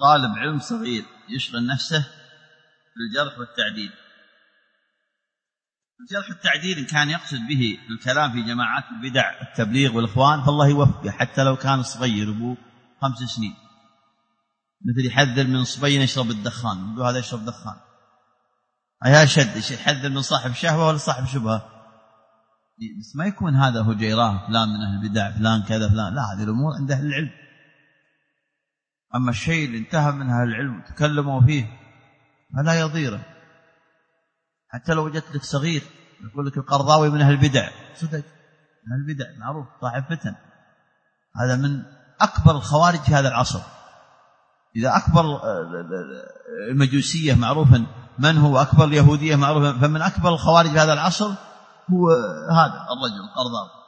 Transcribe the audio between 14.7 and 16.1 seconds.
مثل يحذر من صبي